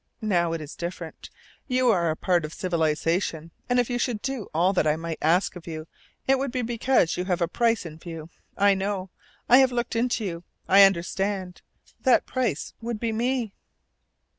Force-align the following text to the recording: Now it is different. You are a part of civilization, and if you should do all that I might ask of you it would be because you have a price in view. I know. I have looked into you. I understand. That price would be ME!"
Now 0.23 0.51
it 0.53 0.61
is 0.61 0.73
different. 0.75 1.29
You 1.67 1.89
are 1.91 2.09
a 2.09 2.15
part 2.15 2.43
of 2.43 2.55
civilization, 2.55 3.51
and 3.69 3.79
if 3.79 3.87
you 3.87 3.99
should 3.99 4.19
do 4.23 4.47
all 4.51 4.73
that 4.73 4.87
I 4.87 4.95
might 4.95 5.19
ask 5.21 5.55
of 5.55 5.67
you 5.67 5.85
it 6.25 6.39
would 6.39 6.51
be 6.51 6.63
because 6.63 7.17
you 7.17 7.25
have 7.25 7.39
a 7.39 7.47
price 7.47 7.85
in 7.85 7.99
view. 7.99 8.31
I 8.57 8.73
know. 8.73 9.11
I 9.47 9.59
have 9.59 9.71
looked 9.71 9.95
into 9.95 10.25
you. 10.25 10.43
I 10.67 10.85
understand. 10.85 11.61
That 12.01 12.25
price 12.25 12.73
would 12.81 12.99
be 12.99 13.11
ME!" 13.11 13.53